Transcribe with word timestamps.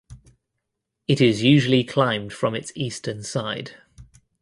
It 1.07 1.21
is 1.21 1.43
usually 1.43 1.83
climbed 1.83 2.33
from 2.33 2.55
its 2.55 2.71
eastern 2.73 3.21
side. 3.21 3.73